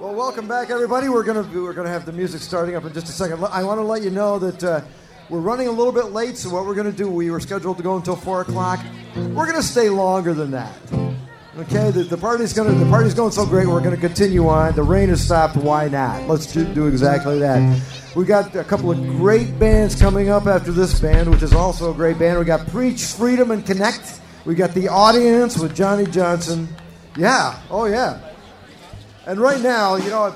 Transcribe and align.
Well, 0.00 0.14
welcome 0.14 0.48
back, 0.48 0.70
everybody. 0.70 1.10
We're 1.10 1.24
gonna 1.24 1.42
we're 1.42 1.74
gonna 1.74 1.90
have 1.90 2.06
the 2.06 2.12
music 2.12 2.40
starting 2.40 2.74
up 2.74 2.86
in 2.86 2.94
just 2.94 3.10
a 3.10 3.12
second. 3.12 3.44
I 3.44 3.62
want 3.62 3.80
to 3.80 3.84
let 3.84 4.00
you 4.02 4.08
know 4.08 4.38
that 4.38 4.64
uh, 4.64 4.80
we're 5.28 5.40
running 5.40 5.68
a 5.68 5.70
little 5.70 5.92
bit 5.92 6.06
late. 6.06 6.38
So 6.38 6.48
what 6.48 6.64
we're 6.64 6.74
gonna 6.74 6.90
do? 6.90 7.10
We 7.10 7.30
were 7.30 7.38
scheduled 7.38 7.76
to 7.76 7.82
go 7.82 7.96
until 7.96 8.16
four 8.16 8.40
o'clock. 8.40 8.80
We're 9.14 9.44
gonna 9.44 9.62
stay 9.62 9.90
longer 9.90 10.32
than 10.32 10.52
that. 10.52 10.74
Okay, 11.58 11.90
the, 11.90 12.04
the 12.04 12.16
party's 12.16 12.54
gonna 12.54 12.72
the 12.72 12.88
party's 12.88 13.12
going 13.12 13.32
so 13.32 13.44
great. 13.44 13.66
We're 13.66 13.82
gonna 13.82 13.98
continue 13.98 14.48
on. 14.48 14.74
The 14.74 14.82
rain 14.82 15.10
has 15.10 15.22
stopped. 15.22 15.56
Why 15.56 15.88
not? 15.88 16.26
Let's 16.26 16.50
do, 16.50 16.64
do 16.72 16.86
exactly 16.86 17.38
that. 17.40 17.82
We 18.16 18.24
got 18.24 18.56
a 18.56 18.64
couple 18.64 18.90
of 18.90 18.96
great 19.18 19.58
bands 19.58 20.00
coming 20.00 20.30
up 20.30 20.46
after 20.46 20.72
this 20.72 20.98
band, 20.98 21.30
which 21.30 21.42
is 21.42 21.52
also 21.52 21.90
a 21.90 21.94
great 21.94 22.18
band. 22.18 22.38
We 22.38 22.46
got 22.46 22.66
Preach 22.68 23.04
Freedom 23.04 23.50
and 23.50 23.66
Connect. 23.66 24.22
We 24.46 24.54
got 24.54 24.72
the 24.72 24.88
audience 24.88 25.58
with 25.58 25.76
Johnny 25.76 26.06
Johnson. 26.06 26.68
Yeah. 27.18 27.60
Oh 27.70 27.84
yeah. 27.84 28.29
And 29.26 29.38
right 29.38 29.60
now, 29.60 29.96
you 29.96 30.10
know, 30.10 30.34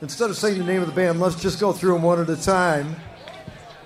instead 0.00 0.30
of 0.30 0.36
saying 0.36 0.58
the 0.58 0.64
name 0.64 0.80
of 0.80 0.86
the 0.86 0.94
band, 0.94 1.20
let's 1.20 1.40
just 1.40 1.60
go 1.60 1.72
through 1.72 1.92
them 1.92 2.02
one 2.02 2.20
at 2.20 2.28
a 2.30 2.36
time. 2.36 2.96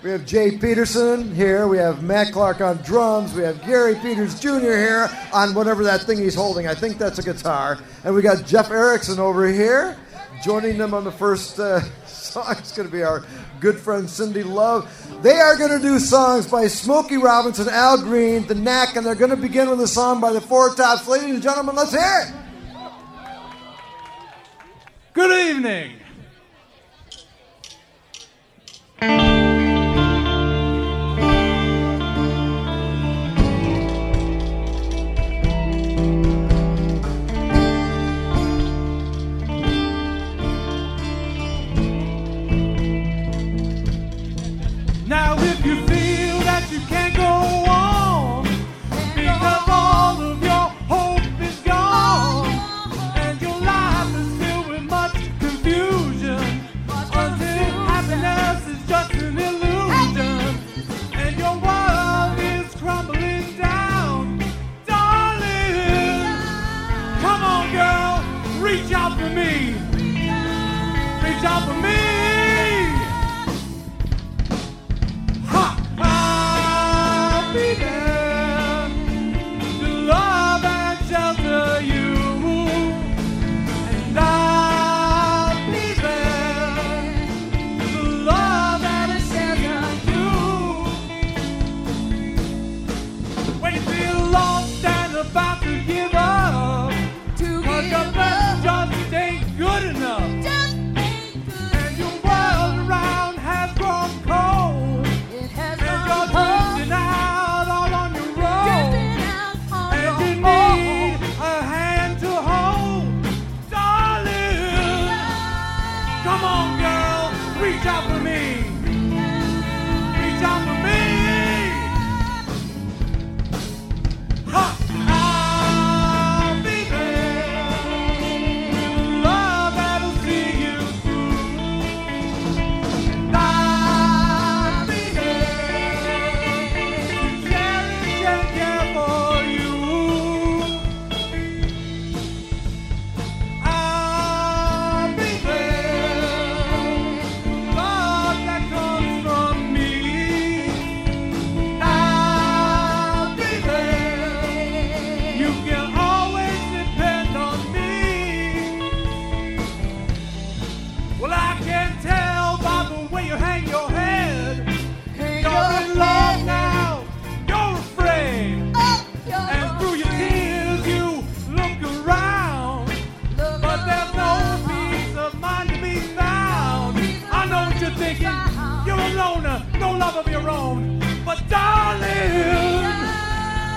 We 0.02 0.10
have 0.10 0.24
Jay 0.24 0.56
Peterson 0.56 1.34
here. 1.34 1.66
We 1.66 1.78
have 1.78 2.02
Matt 2.02 2.32
Clark 2.32 2.60
on 2.60 2.76
drums. 2.78 3.34
We 3.34 3.42
have 3.42 3.60
Gary 3.66 3.96
Peters 3.96 4.38
Jr. 4.38 4.60
here 4.60 5.10
on 5.32 5.52
whatever 5.52 5.82
that 5.82 6.02
thing 6.02 6.18
he's 6.18 6.34
holding. 6.34 6.68
I 6.68 6.74
think 6.74 6.96
that's 6.96 7.18
a 7.18 7.24
guitar. 7.24 7.78
And 8.04 8.14
we 8.14 8.22
got 8.22 8.46
Jeff 8.46 8.70
Erickson 8.70 9.18
over 9.18 9.48
here. 9.48 9.96
Joining 10.44 10.78
them 10.78 10.94
on 10.94 11.02
the 11.02 11.10
first 11.10 11.58
uh, 11.58 11.80
song 12.06 12.54
is 12.56 12.70
going 12.70 12.86
to 12.86 12.92
be 12.92 13.02
our 13.02 13.24
good 13.58 13.76
friend 13.76 14.08
Cindy 14.08 14.44
Love. 14.44 14.88
They 15.22 15.40
are 15.40 15.56
going 15.56 15.72
to 15.72 15.80
do 15.80 15.98
songs 15.98 16.46
by 16.46 16.68
Smokey 16.68 17.16
Robinson, 17.16 17.68
Al 17.68 18.00
Green, 18.00 18.46
The 18.46 18.54
Knack, 18.54 18.94
and 18.94 19.04
they're 19.04 19.16
going 19.16 19.30
to 19.30 19.36
begin 19.36 19.68
with 19.70 19.80
a 19.80 19.88
song 19.88 20.20
by 20.20 20.32
the 20.32 20.40
Four 20.40 20.74
Tops. 20.74 21.08
Ladies 21.08 21.34
and 21.34 21.42
gentlemen, 21.42 21.74
let's 21.74 21.90
hear 21.90 22.28
it. 22.28 22.45
Good 25.16 25.32
evening. 25.48 26.05
Out 71.46 71.68
me. 71.80 72.15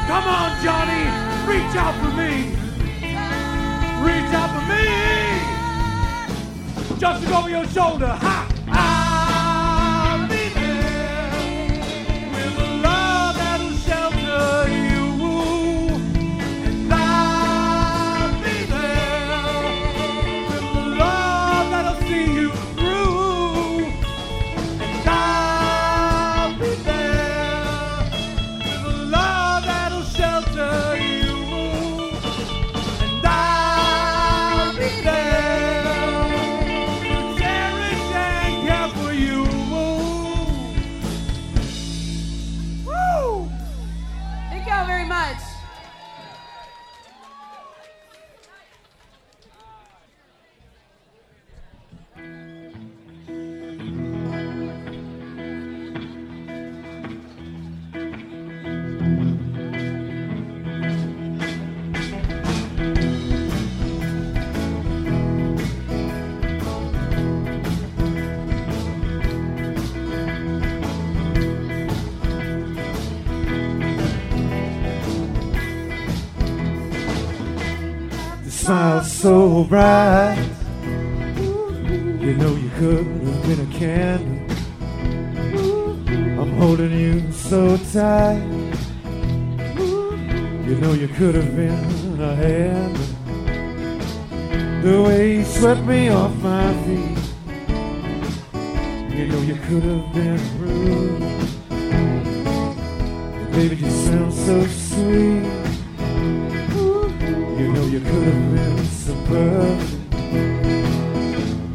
Come 0.09 0.27
on, 0.27 0.63
Johnny, 0.63 1.05
reach 1.45 1.75
out 1.75 1.93
for 2.01 2.11
me. 2.17 2.49
Reach 4.01 4.33
out 4.33 4.49
for 4.55 4.63
me. 4.73 4.83
Just 6.99 7.23
look 7.23 7.33
over 7.37 7.49
your 7.49 7.65
shoulder. 7.67 8.07
Ha! 8.07 8.48
Smile 78.69 79.03
so 79.03 79.63
bright. 79.63 80.37
You 82.21 82.35
know 82.35 82.55
you 82.55 82.69
could 82.77 83.07
have 83.07 83.41
been 83.47 83.61
a 83.67 83.69
candle. 83.79 84.37
I'm 86.39 86.51
holding 86.61 86.91
you 86.91 87.31
so 87.31 87.77
tight. 87.91 88.43
You 90.67 90.75
know 90.81 90.93
you 90.93 91.07
could 91.07 91.33
have 91.33 91.55
been 91.55 92.21
a 92.21 92.35
hand. 92.35 92.95
The 94.83 95.01
way 95.01 95.37
you 95.37 95.45
swept 95.45 95.81
me 95.81 96.09
off 96.09 96.35
my 96.35 96.71
feet. 96.83 97.17
You 99.17 99.25
know 99.29 99.41
you 99.49 99.57
could 99.65 99.83
have 99.91 100.13
been 100.13 100.39
rude. 100.59 101.21
Baby, 103.51 103.75
you 103.77 103.89
sound 103.89 104.31
so 104.31 104.63
sweet. 104.67 105.68
You 107.89 107.99
could 108.01 108.23
have 108.23 108.55
been 108.55 108.85
so 108.85 109.13
perfect. 109.25 110.13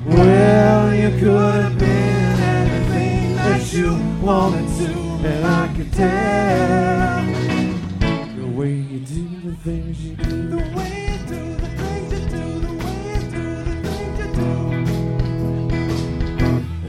Well, 0.06 0.94
you 0.94 1.10
could 1.18 1.64
have 1.64 1.76
been 1.76 2.40
anything 2.40 3.34
that 3.34 3.72
you 3.72 3.98
wanted 4.22 4.68
to, 4.78 4.92
and 5.26 5.44
I 5.44 5.66
could 5.74 5.92
tell 5.92 7.24
the 8.36 8.46
way 8.46 8.74
you 8.74 9.00
do 9.00 9.24
the 9.40 9.56
things 9.56 10.04
you 10.04 10.14
do. 10.14 10.50
The 10.50 10.56
way 10.76 10.92
you 11.10 11.18
do 11.26 11.56
the 11.56 11.68
things 11.82 12.12
you 12.12 12.20
do. 12.28 12.60
The 12.60 12.72
way 12.84 12.98
you 13.10 13.20
do 13.32 13.46
the 13.64 13.78
things 13.90 14.18
you 14.20 14.28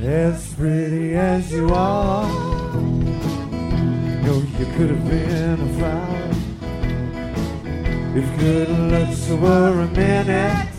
do. 0.01 0.07
As 0.07 0.53
pretty 0.53 1.15
as 1.15 1.51
you 1.51 1.73
are, 1.73 2.29
know 4.21 4.37
you 4.59 4.65
could 4.77 4.89
have 4.91 5.05
been 5.09 5.59
a 5.61 5.67
flower. 5.79 5.94
If 8.17 8.39
good 8.39 8.69
looks 8.69 9.27
were 9.27 9.81
a 9.81 9.87
minute, 9.87 10.69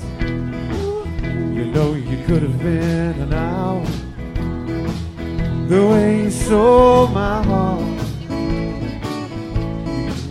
you 1.54 1.66
know 1.66 1.92
you 1.92 2.24
could 2.24 2.42
have 2.42 2.58
been 2.58 3.20
an 3.20 3.34
hour. 3.34 3.84
The 5.68 5.86
way 5.86 6.22
you 6.22 6.30
stole 6.30 7.08
my 7.08 7.42
heart, 7.44 7.82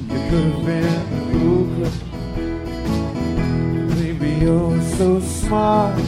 you 0.09 0.19
could 0.29 0.45
have 0.51 0.65
been 0.65 1.05
a 1.13 1.31
Google. 1.31 1.91
Maybe 3.97 4.29
you're 4.43 4.81
so 4.97 5.19
smart. 5.19 5.99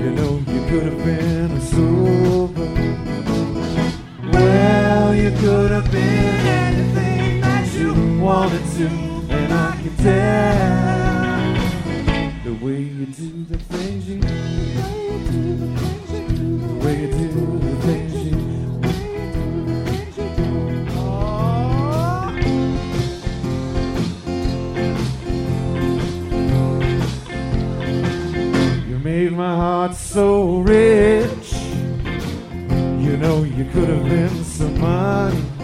You 0.00 0.10
know 0.12 0.38
you 0.46 0.60
could 0.70 0.84
have 0.92 1.04
been 1.04 1.50
a 1.50 1.60
super. 1.60 2.68
Well, 4.32 5.12
you 5.12 5.32
could 5.40 5.72
have 5.72 5.90
been 5.90 6.46
anything 6.46 7.40
that 7.40 7.66
you 7.74 8.20
wanted 8.20 8.64
to, 8.76 9.07
and 9.48 9.56
I 9.58 9.72
can 9.80 9.96
tell 9.96 11.54
the 12.44 12.52
way 12.64 12.80
you 12.82 13.06
do 13.06 13.44
the 13.44 13.58
things 13.58 14.08
you 14.08 14.20
do, 14.20 14.28
the 16.66 16.74
way 16.84 17.00
you 17.02 17.08
do 17.12 17.28
the 17.58 17.76
things 17.82 18.14
you 18.24 18.30
do. 18.30 18.38
Oh. 20.90 22.36
You 28.86 28.96
made 28.98 29.32
my 29.32 29.54
heart 29.54 29.94
so 29.94 30.58
rich. 30.58 31.54
You 33.04 33.16
know 33.16 33.44
you 33.44 33.64
could 33.72 33.88
have 33.88 34.04
been 34.04 34.44
some 34.44 34.78
money. 34.78 35.57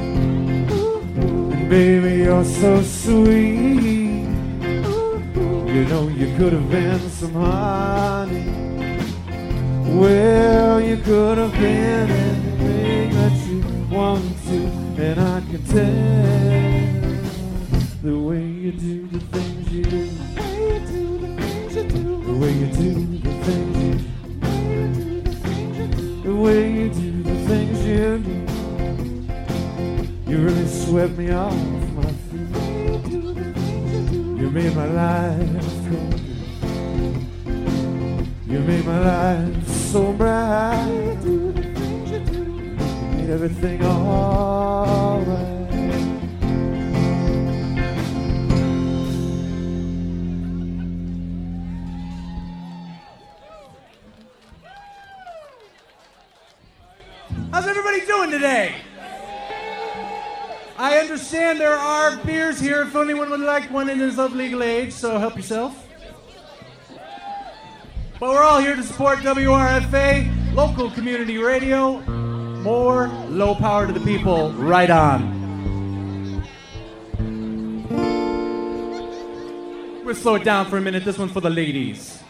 Baby, 1.69 2.25
you're 2.25 2.45
so 2.45 2.83
sweet. 2.83 4.25
You 5.75 5.85
know 5.87 6.09
you 6.09 6.37
could 6.37 6.53
have 6.53 6.71
been 6.71 7.01
some 7.11 7.33
honey. 7.33 8.45
Well, 9.99 10.81
you 10.81 10.97
could 10.99 11.39
have 11.39 11.53
been 11.53 12.11
anything 12.11 13.11
that 13.15 13.33
you 13.47 13.63
wanted 13.91 14.37
to, 14.47 14.67
and 15.03 15.21
I 15.21 15.41
can 15.41 15.65
tell 15.65 17.01
the 18.03 18.19
way 18.19 18.45
you 18.47 18.73
do 18.73 19.07
the 19.09 19.21
things 19.21 19.73
you 19.73 19.85
do. 19.85 20.09
The 22.25 22.33
way 22.41 22.53
you 22.53 22.67
do 22.67 22.95
the 23.19 23.33
things 23.45 23.77
you 23.83 23.95
do. 23.95 23.99
The 26.23 26.35
way 26.37 26.71
you 26.73 26.89
do 26.91 27.23
the 27.23 27.35
things 27.49 27.87
you 27.87 28.19
do. 28.19 28.34
You 30.35 30.41
really 30.41 30.67
swept 30.67 31.17
me 31.17 31.31
off 31.31 31.55
my 31.95 32.11
feet. 32.27 32.51
You 34.41 34.51
made 34.51 34.75
my 34.75 34.87
life 34.87 35.65
cool. 35.87 36.13
You 38.45 38.59
made 38.59 38.85
my 38.85 38.99
life 38.99 39.69
so 39.69 40.13
bright. 40.13 41.21
You 41.23 41.53
made 43.13 43.31
everything 43.31 43.85
alright. 43.85 45.31
How's 57.53 57.69
everybody 57.69 58.05
doing 58.05 58.33
today? 58.33 58.84
I 60.85 60.99
understand 60.99 61.59
there 61.59 61.79
are 61.79 62.15
beers 62.27 62.61
here 62.61 62.83
if 62.83 62.95
anyone 62.95 63.31
would 63.31 63.41
like 63.41 63.71
one 63.71 63.89
and 63.89 64.03
is 64.03 64.19
of 64.19 64.35
legal 64.35 64.63
age, 64.63 64.93
so 64.93 65.19
help 65.19 65.35
yourself. 65.35 65.89
But 68.21 68.29
we're 68.29 68.43
all 68.43 68.61
here 68.61 68.77
to 68.77 68.83
support 68.83 69.21
WRFA, 69.21 70.55
local 70.55 70.91
community 70.91 71.39
radio. 71.39 72.01
More 72.01 73.09
low 73.31 73.55
power 73.55 73.87
to 73.87 73.95
the 73.95 74.01
people. 74.01 74.53
Right 74.53 74.91
on. 74.91 76.43
We'll 80.05 80.15
slow 80.15 80.35
it 80.35 80.45
down 80.45 80.67
for 80.67 80.77
a 80.77 80.83
minute. 80.83 81.03
This 81.07 81.17
one's 81.17 81.33
for 81.33 81.41
the 81.41 81.49
ladies. 81.49 82.24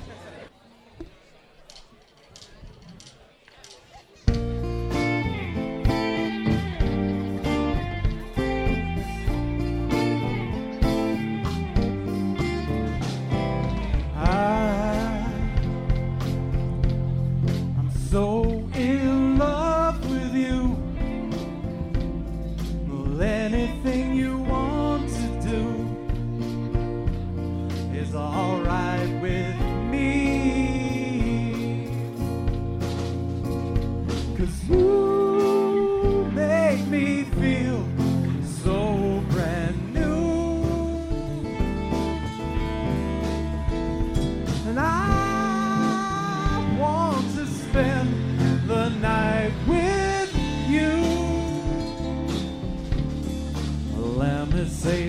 Say 54.66 55.03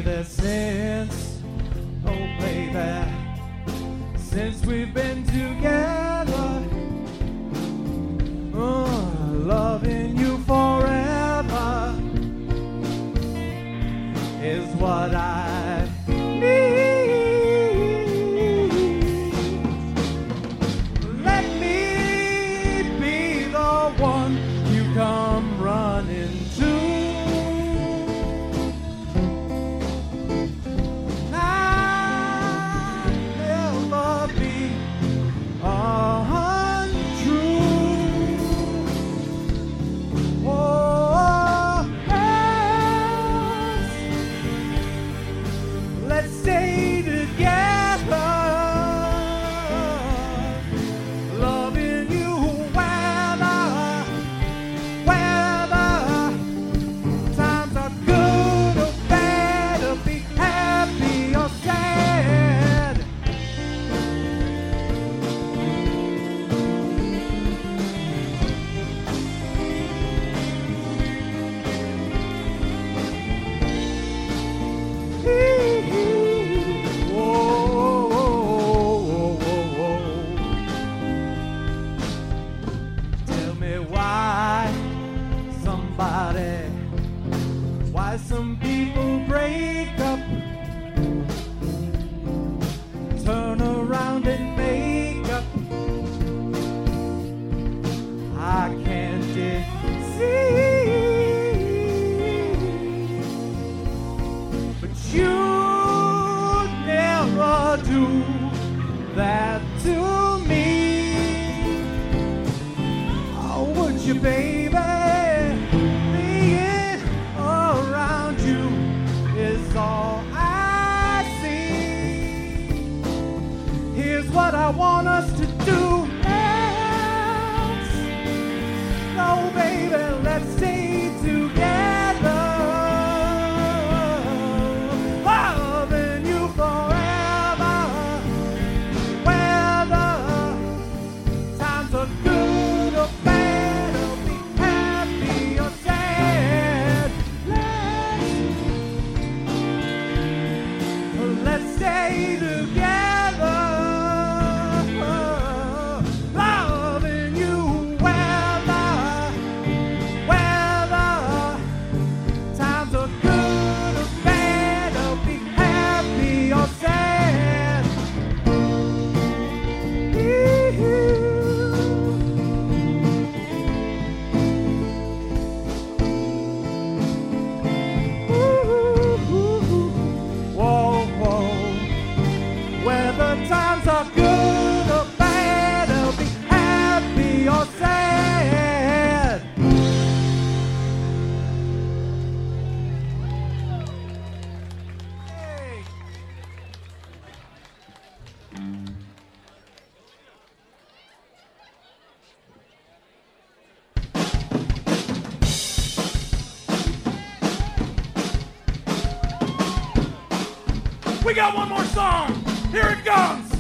got 211.36 211.54
one 211.54 211.68
more 211.68 211.84
song. 211.86 212.34
Here 212.72 212.96
it 212.98 213.04
comes. 213.04 213.52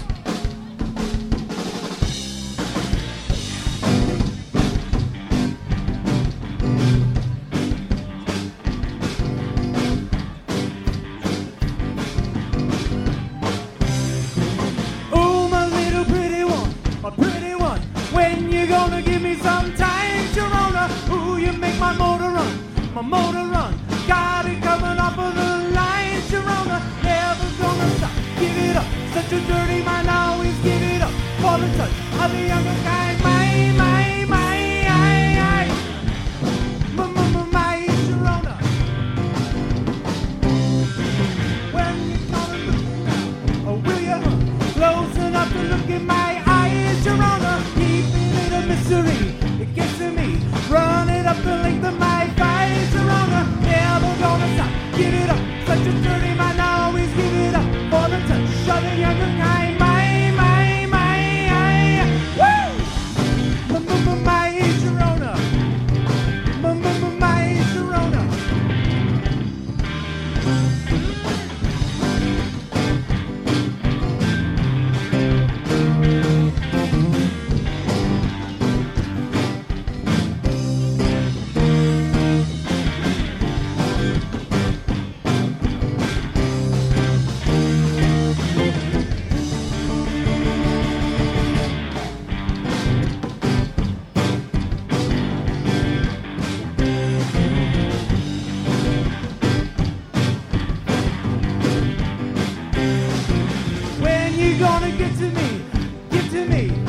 My 15.52 15.68
little 15.68 16.06
pretty 16.06 16.44
one, 16.44 16.74
my 17.02 17.10
pretty 17.10 17.56
one. 17.56 17.82
When 18.12 18.52
you 18.52 18.68
gonna 18.68 19.02
give 19.02 19.22
me 19.22 19.36
some 19.36 19.74
time, 19.76 20.26
Girona? 20.34 20.90
Ooh, 21.12 21.38
you 21.38 21.54
make 21.54 21.78
my 21.80 21.94
motor 21.94 22.30
run, 22.30 22.94
my 22.94 23.02
motor 23.02 23.38
run. 23.38 23.55
Hallelujah. 32.48 32.95
me. 106.48 106.85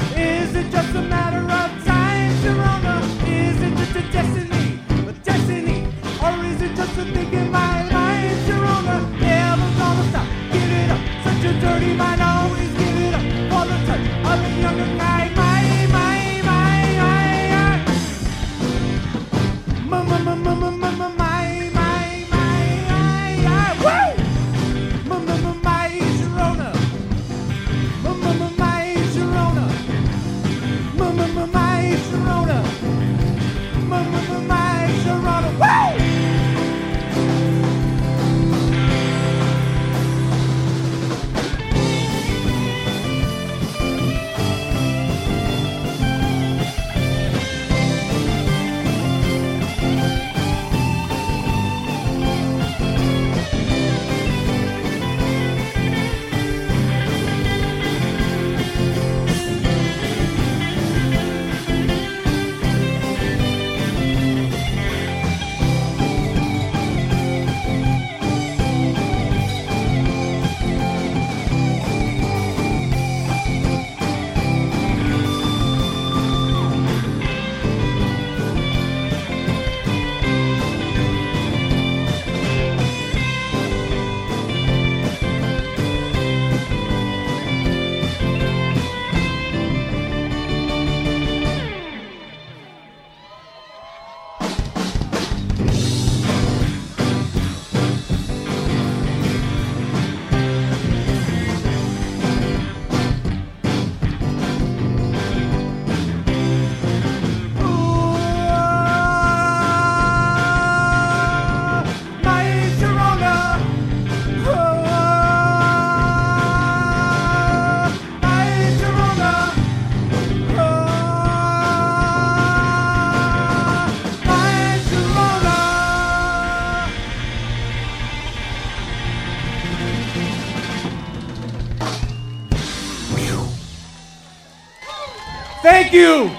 Thank 135.67 135.93
you. 135.93 136.31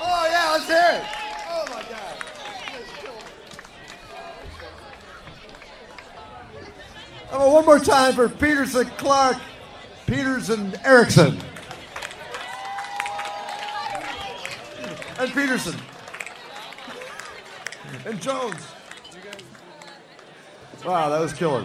Oh, 0.00 0.28
yeah, 0.30 0.52
let's 0.52 0.66
hear 0.68 0.90
it. 0.92 1.02
Oh, 1.50 1.64
my 1.70 1.82
God. 1.82 2.14
About 7.30 7.50
one 7.50 7.64
more 7.64 7.80
time 7.80 8.14
for 8.14 8.28
Peterson, 8.28 8.86
Clark, 8.96 9.38
Peterson, 10.06 10.78
Erickson. 10.84 11.36
And 15.18 15.32
Peterson. 15.32 15.74
And 18.04 18.22
Jones. 18.22 18.72
Wow, 20.84 21.08
that 21.08 21.20
was 21.20 21.32
killer. 21.32 21.64